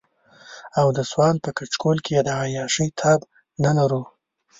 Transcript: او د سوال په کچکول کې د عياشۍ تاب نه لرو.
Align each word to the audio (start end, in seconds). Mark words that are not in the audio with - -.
او 0.79 0.87
د 0.97 0.99
سوال 1.11 1.35
په 1.43 1.49
کچکول 1.57 1.97
کې 2.05 2.13
د 2.21 2.29
عياشۍ 2.41 2.89
تاب 2.99 3.19
نه 3.63 3.71
لرو. 3.77 4.01